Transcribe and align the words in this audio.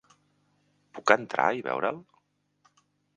Puc 0.95 1.13
entrar 1.17 1.45
i 1.57 1.61
veure'l? 1.67 1.99